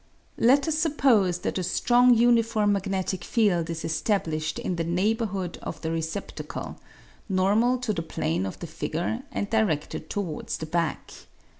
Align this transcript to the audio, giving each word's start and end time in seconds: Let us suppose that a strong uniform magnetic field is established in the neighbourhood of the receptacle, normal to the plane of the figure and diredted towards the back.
Let 0.39 0.67
us 0.67 0.79
suppose 0.79 1.37
that 1.45 1.59
a 1.59 1.63
strong 1.63 2.15
uniform 2.15 2.73
magnetic 2.73 3.23
field 3.23 3.69
is 3.69 3.85
established 3.85 4.57
in 4.57 4.77
the 4.77 4.83
neighbourhood 4.83 5.59
of 5.61 5.79
the 5.81 5.91
receptacle, 5.91 6.79
normal 7.29 7.77
to 7.77 7.93
the 7.93 8.01
plane 8.01 8.47
of 8.47 8.57
the 8.57 8.65
figure 8.65 9.21
and 9.31 9.47
diredted 9.47 10.09
towards 10.09 10.57
the 10.57 10.65
back. 10.65 11.11